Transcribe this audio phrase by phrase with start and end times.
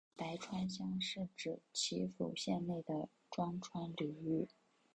[0.17, 4.47] 白川乡是指岐阜县内的庄川流域。